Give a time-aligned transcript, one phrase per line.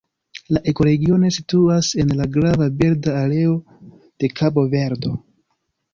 [0.55, 3.53] La ekoregiono situas en la grava birda areo
[4.23, 5.13] de Kabo-Verdo.